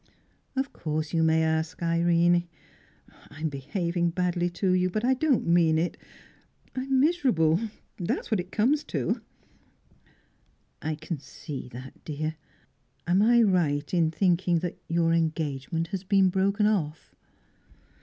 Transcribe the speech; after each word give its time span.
"Of 0.55 0.73
course 0.73 1.13
you 1.13 1.21
may 1.21 1.43
ask 1.43 1.83
Irene. 1.83 2.47
I'm 3.29 3.49
behaving 3.49 4.09
badly 4.09 4.49
to 4.49 4.73
you, 4.73 4.89
but 4.89 5.05
I 5.05 5.13
don't 5.13 5.45
mean 5.45 5.77
it. 5.77 5.95
I'm 6.75 6.99
miserable 6.99 7.59
that's 7.99 8.31
what 8.31 8.39
it 8.39 8.51
comes 8.51 8.83
to." 8.85 9.21
"I 10.81 10.95
can 10.95 11.19
see 11.19 11.67
that, 11.73 12.03
dear. 12.03 12.33
Am 13.05 13.21
I 13.21 13.43
right 13.43 13.93
in 13.93 14.09
thinking 14.09 14.57
that 14.61 14.79
your 14.87 15.13
engagement 15.13 15.89
has 15.89 16.03
been 16.03 16.29
broken 16.29 16.65
off?" 16.65 17.13